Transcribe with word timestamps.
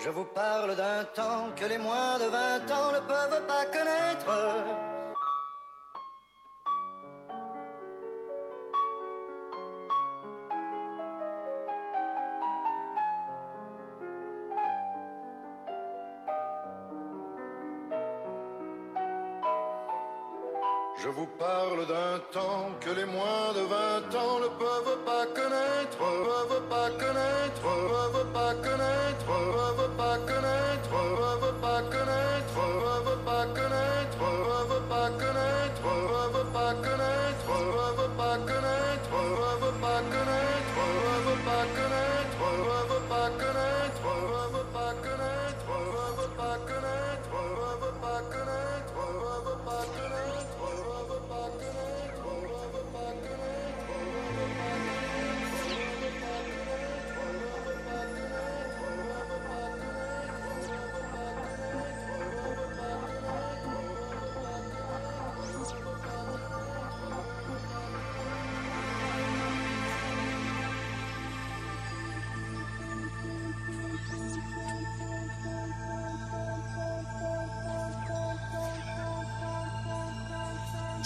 Je 0.00 0.10
vous 0.10 0.24
parle 0.24 0.76
d'un 0.76 1.04
temps 1.12 1.48
que 1.56 1.64
les 1.64 1.78
moins 1.78 2.18
de 2.18 2.26
20 2.26 2.70
ans 2.70 2.92
ne 2.92 3.00
peuvent 3.00 3.46
pas 3.48 3.64
connaître. 3.66 4.87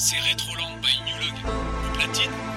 c'est 0.03 0.19
Retroland 0.19 0.78
by 0.83 1.00
New 1.06 1.17
Log. 1.20 1.55
Le 1.84 1.92
platine 1.97 2.52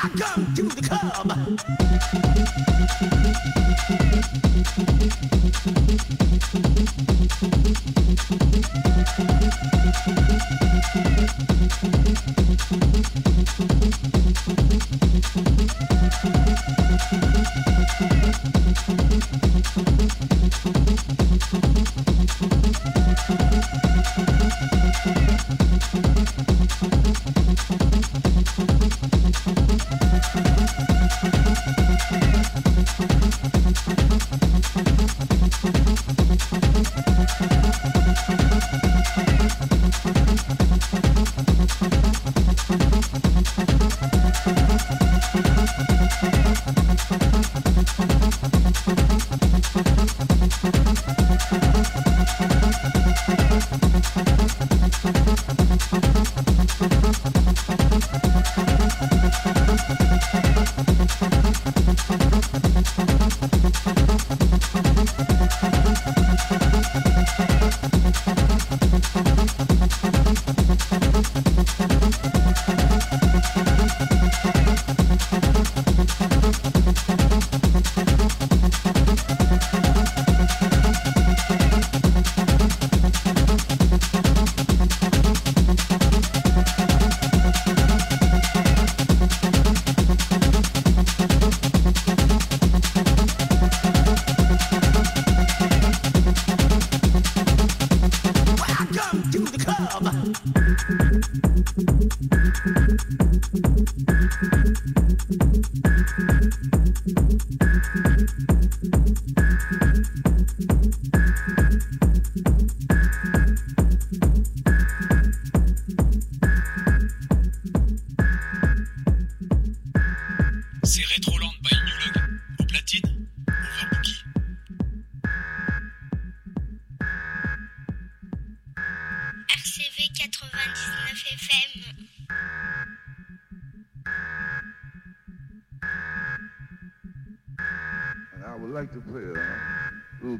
Come! 0.00 0.53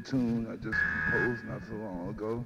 tune 0.05 0.47
I 0.51 0.55
just 0.57 0.77
composed 0.77 1.45
not 1.45 1.61
so 1.67 1.73
long 1.75 2.09
ago. 2.09 2.45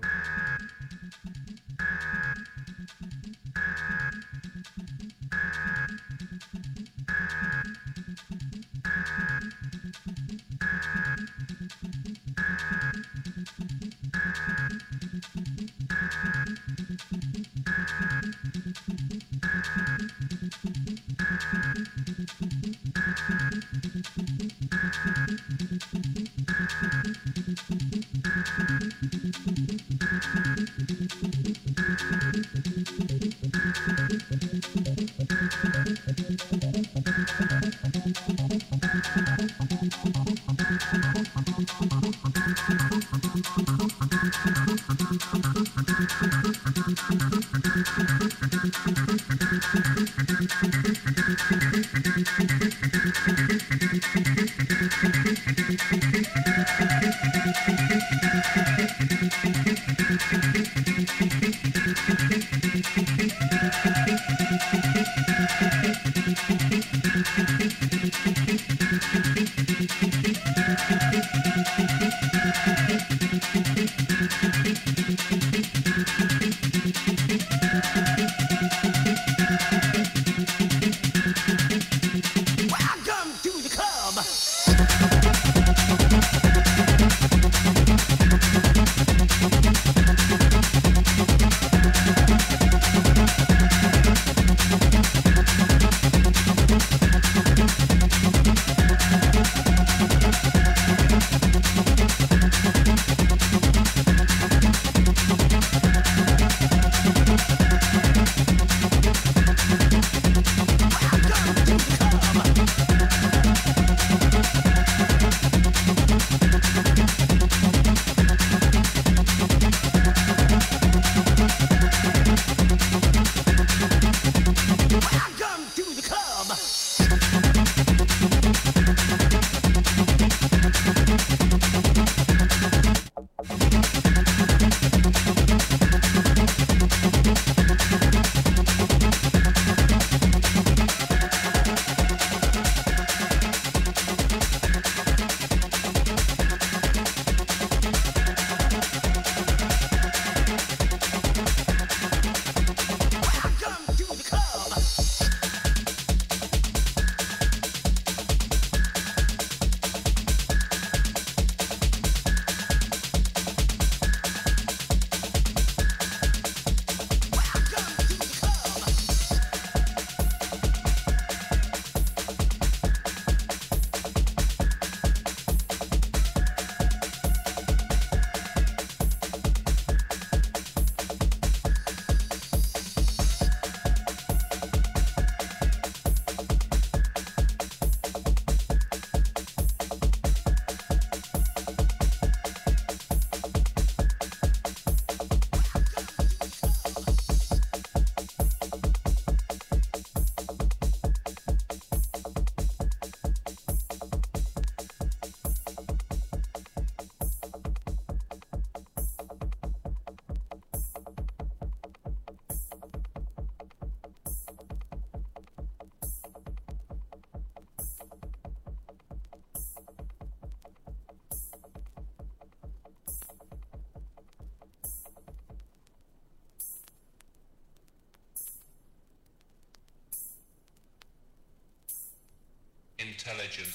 Intelligent, 233.00 233.74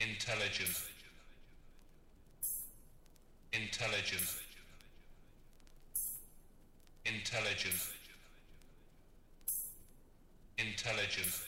intelligent, 0.00 0.82
intelligent, 3.52 4.34
intelligent, 7.04 7.92
intelligent, 10.58 11.47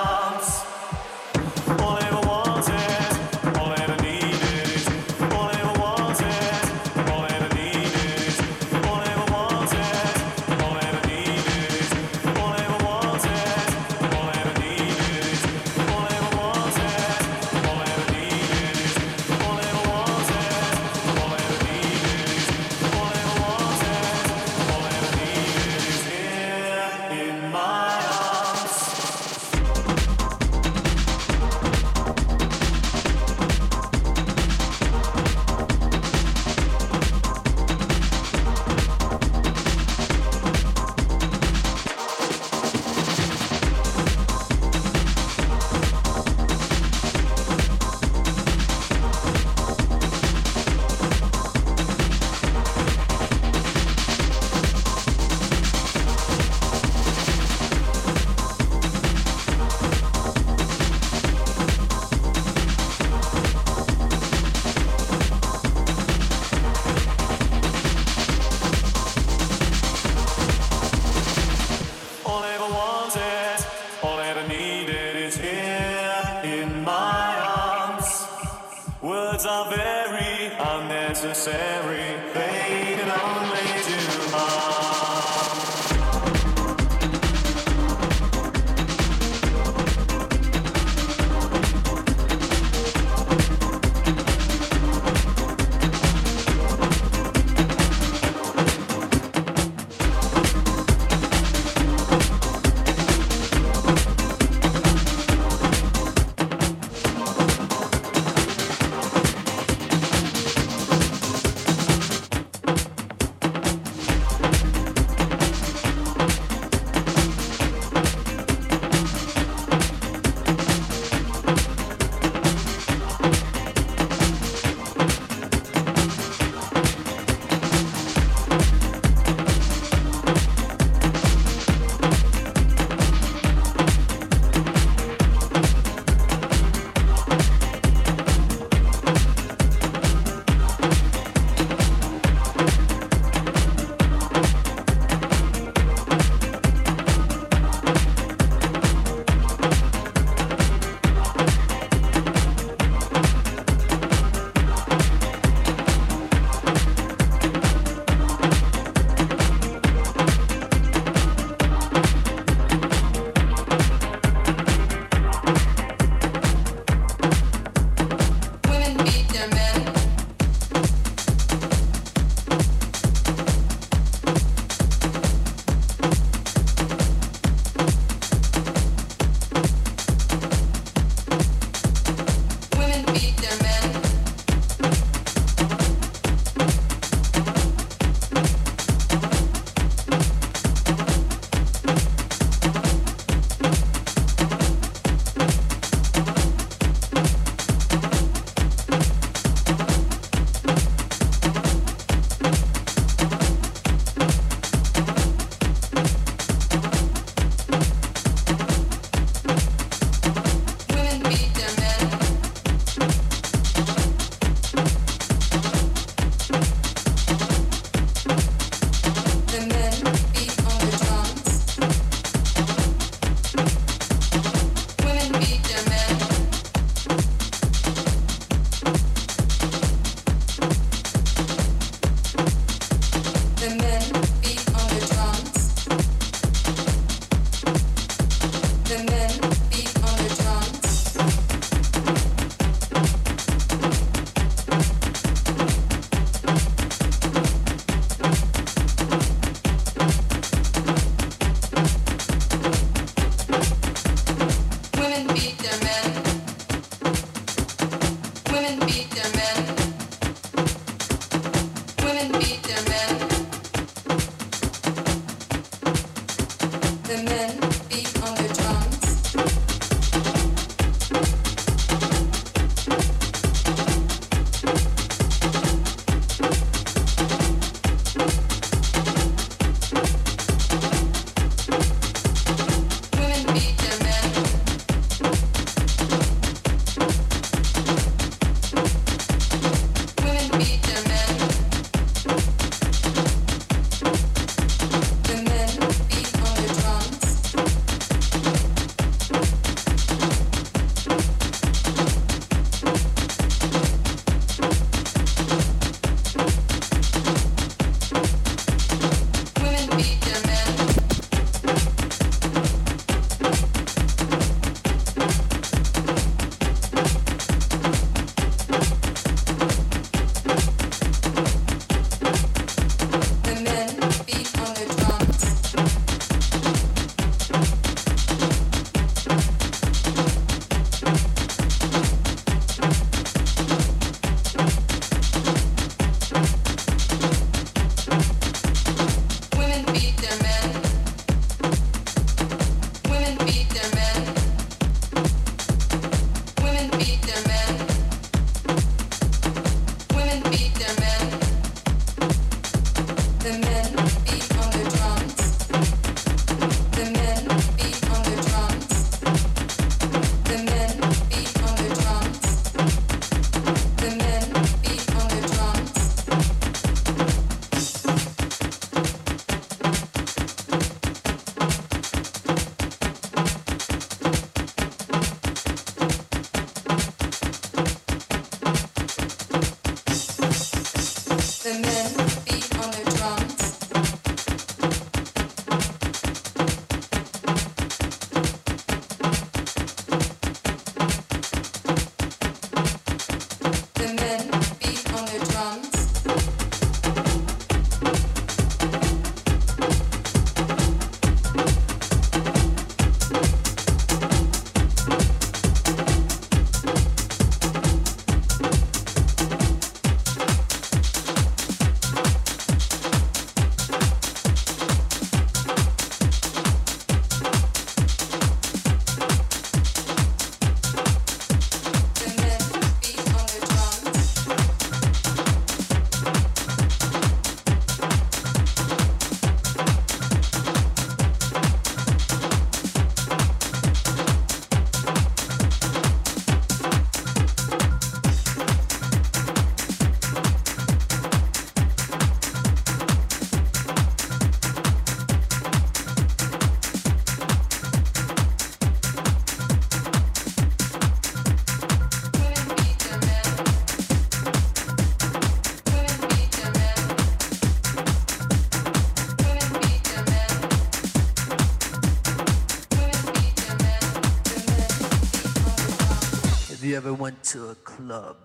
to 467.51 467.67
a 467.67 467.75
club 467.75 468.37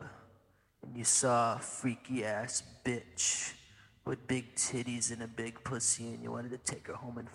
and 0.82 0.96
you 0.96 1.04
saw 1.04 1.54
a 1.54 1.58
freaky 1.60 2.24
ass 2.24 2.64
bitch 2.84 3.52
with 4.04 4.26
big 4.26 4.52
titties 4.56 5.12
and 5.12 5.22
a 5.22 5.28
big 5.28 5.62
pussy 5.62 6.08
and 6.08 6.20
you 6.24 6.32
wanted 6.32 6.50
to 6.50 6.58
take 6.58 6.88
her 6.88 6.94
home 6.94 7.16
and 7.18 7.28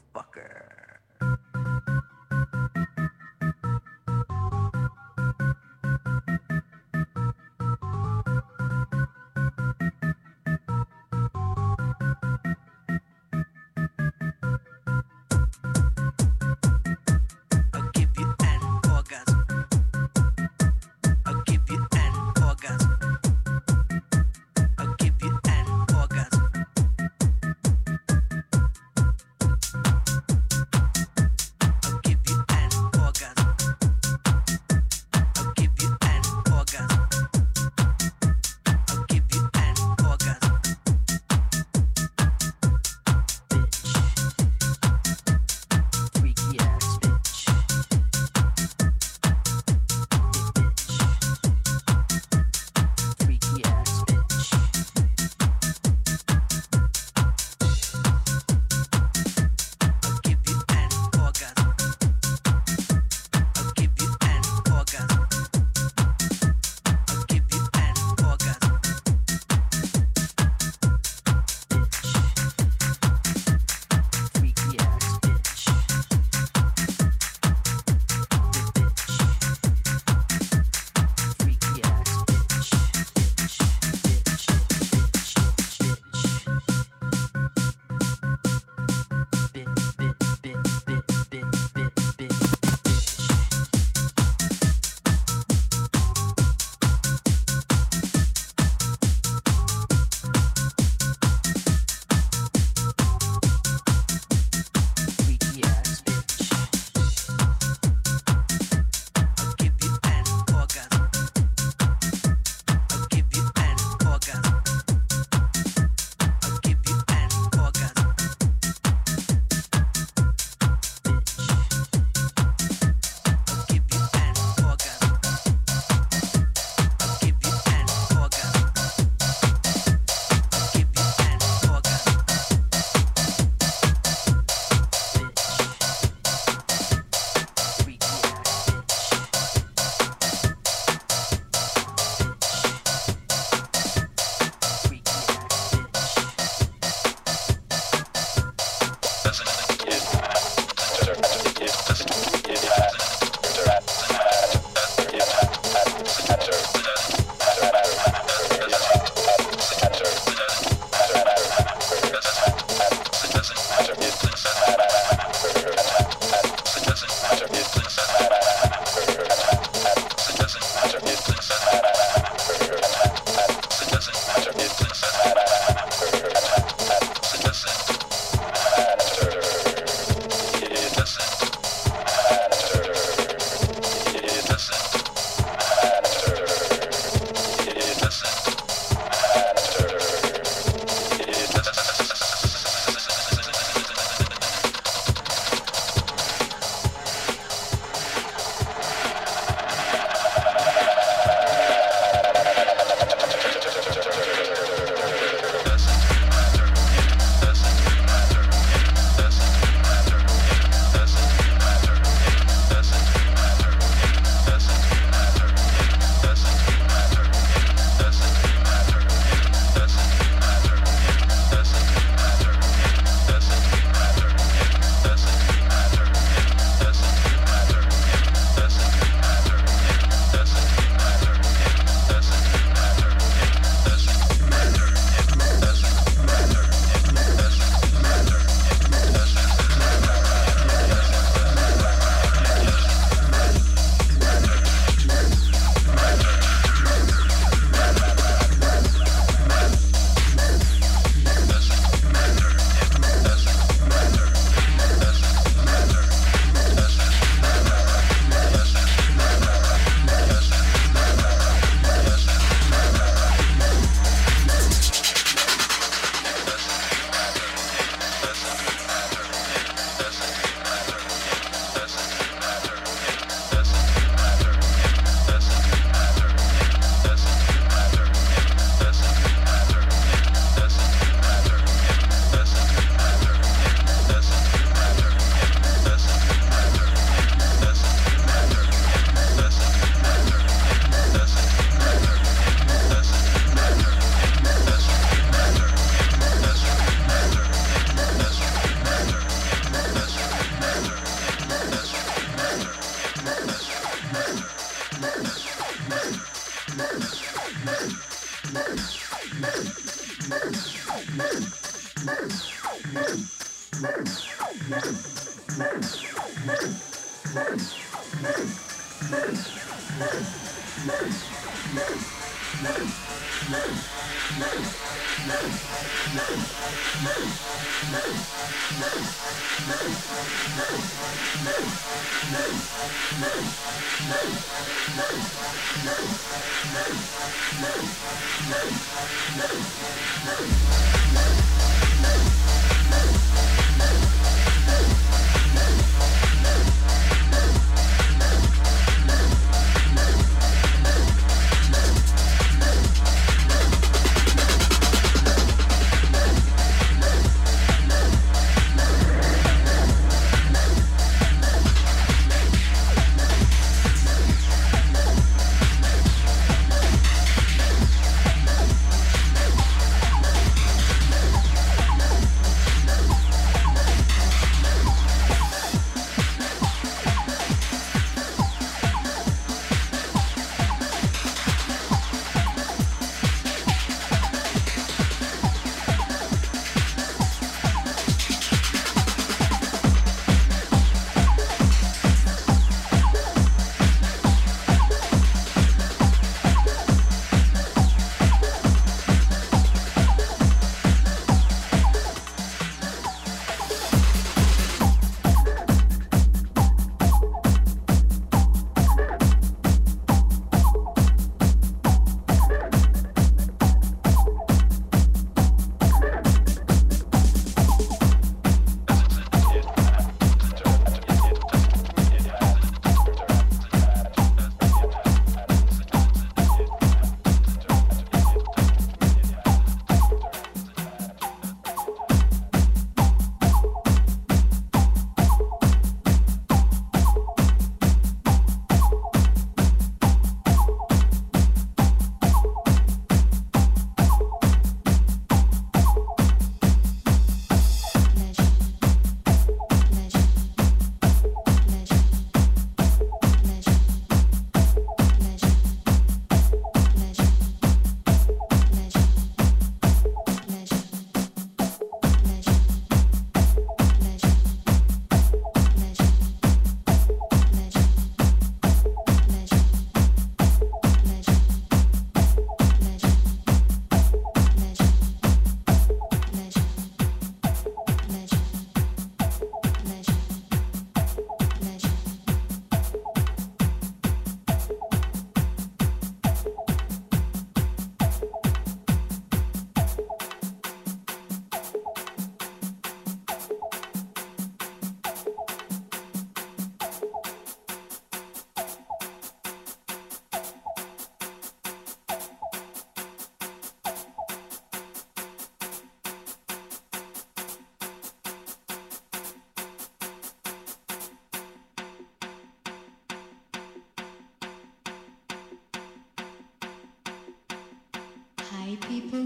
People. 518.77 519.25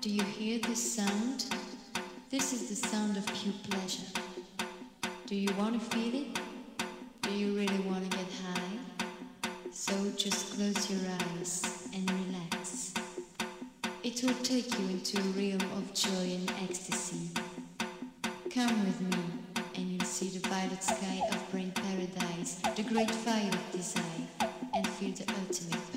Do 0.00 0.10
you 0.10 0.22
hear 0.22 0.58
this 0.60 0.94
sound? 0.96 1.46
This 2.30 2.52
is 2.52 2.68
the 2.68 2.76
sound 2.88 3.16
of 3.16 3.26
pure 3.26 3.54
pleasure. 3.68 4.06
Do 5.26 5.34
you 5.34 5.48
want 5.56 5.80
to 5.80 5.96
feel 5.96 6.14
it? 6.14 6.38
Do 7.22 7.32
you 7.32 7.56
really 7.56 7.78
want 7.80 8.10
to 8.10 8.16
get 8.16 8.26
high? 8.44 8.78
So 9.72 9.92
just 10.16 10.54
close 10.54 10.90
your 10.90 11.00
eyes 11.10 11.88
and 11.94 12.10
relax. 12.10 12.92
It 14.04 14.22
will 14.22 14.34
take 14.42 14.78
you 14.78 14.88
into 14.88 15.18
a 15.18 15.32
realm 15.32 15.72
of 15.78 15.94
joy 15.94 16.34
and 16.34 16.52
ecstasy. 16.68 17.30
Come 18.50 18.84
with 18.84 19.00
me, 19.00 19.18
and 19.74 19.90
you'll 19.90 20.04
see 20.04 20.28
the 20.38 20.48
violet 20.48 20.84
sky 20.84 21.22
of 21.32 21.50
brain 21.50 21.72
paradise, 21.72 22.56
the 22.76 22.82
great 22.82 23.10
fire 23.10 23.48
of 23.48 23.72
desire, 23.72 24.26
and 24.74 24.86
feel 24.86 25.12
the 25.12 25.32
ultimate 25.40 25.95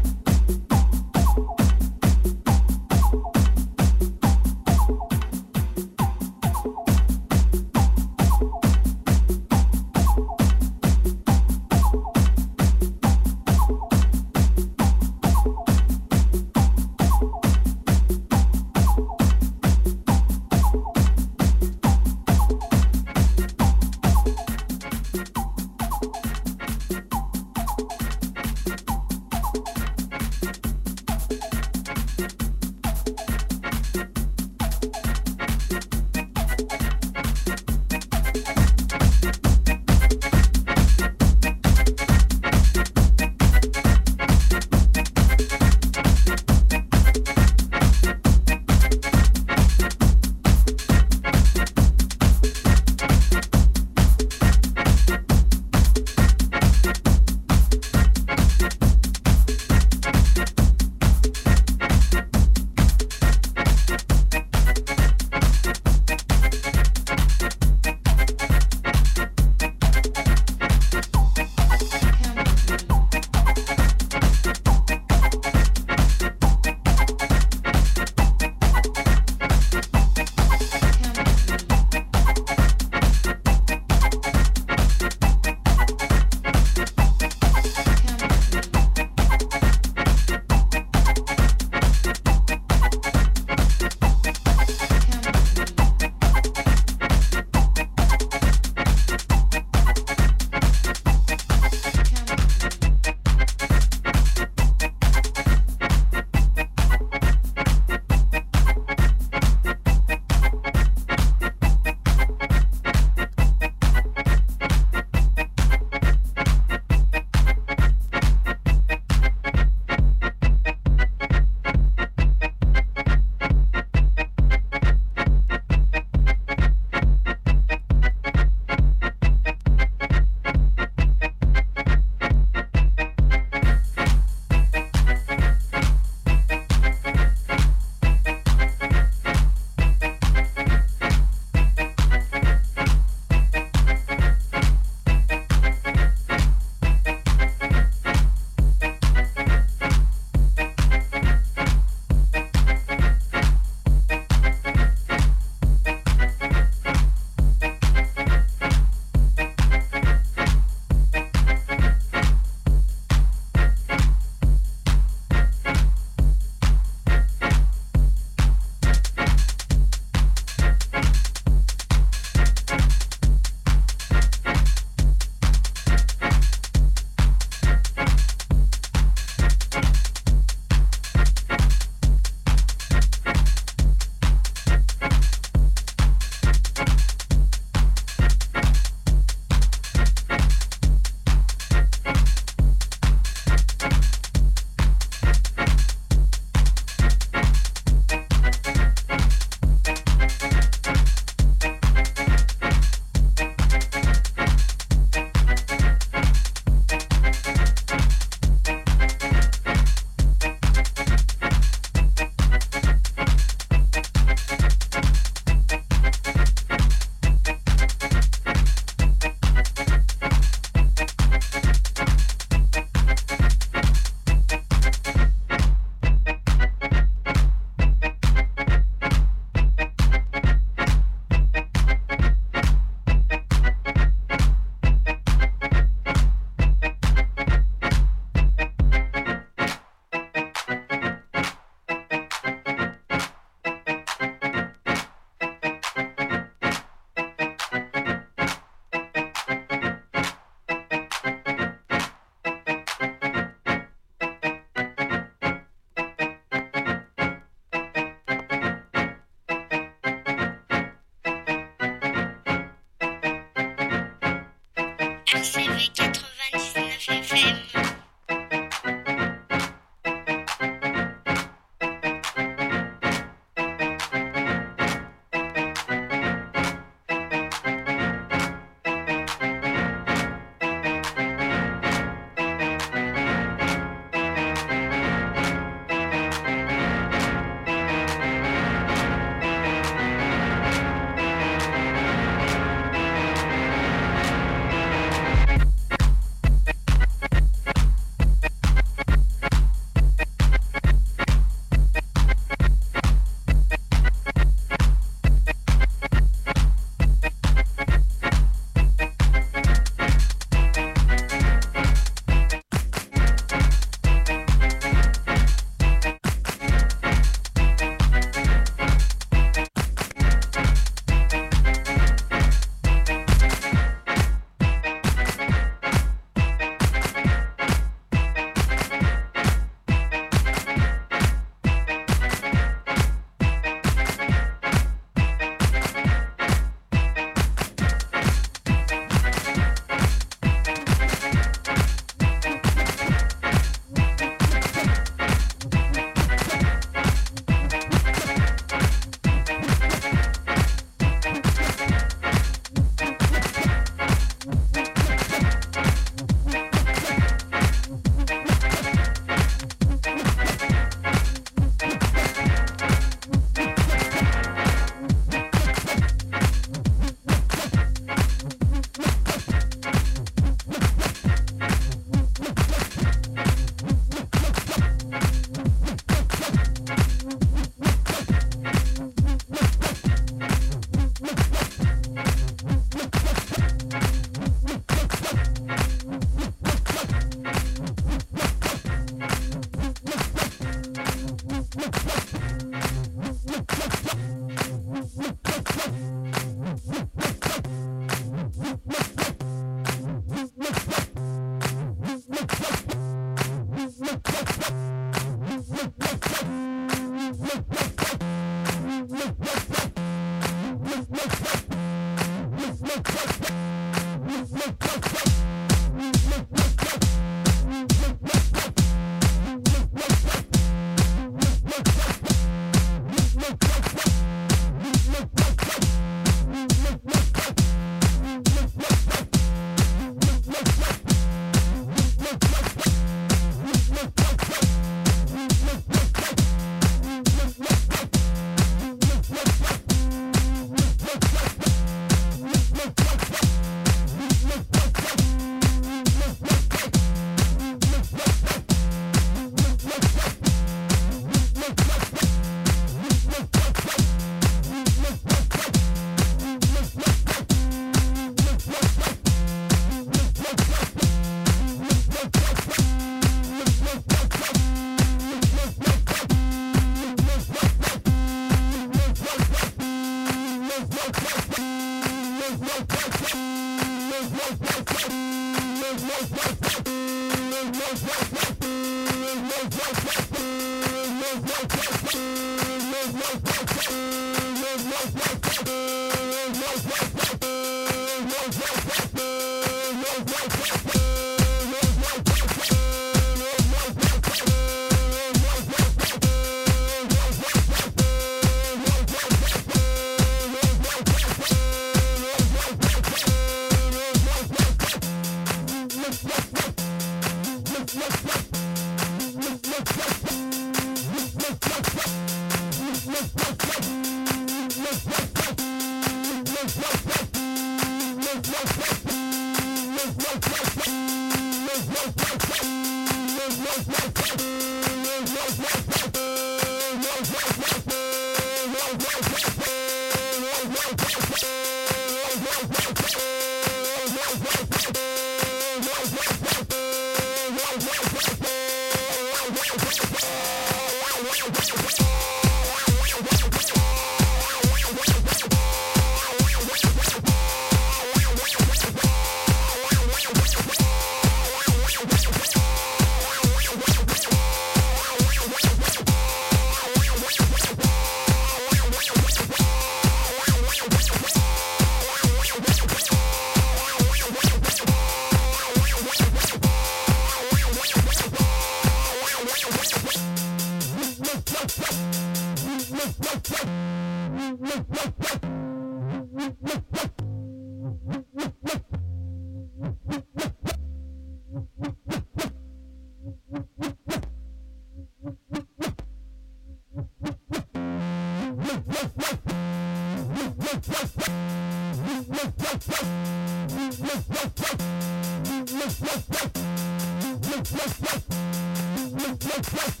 Story 599.63 600.00